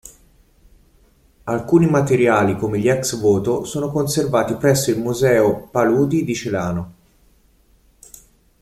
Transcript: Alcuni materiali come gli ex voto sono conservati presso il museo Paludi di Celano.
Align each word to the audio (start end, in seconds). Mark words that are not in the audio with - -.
Alcuni 1.43 1.87
materiali 1.87 2.55
come 2.57 2.79
gli 2.79 2.89
ex 2.89 3.19
voto 3.19 3.65
sono 3.65 3.91
conservati 3.91 4.55
presso 4.55 4.89
il 4.89 4.97
museo 4.97 5.67
Paludi 5.69 6.23
di 6.23 6.33
Celano. 6.33 6.93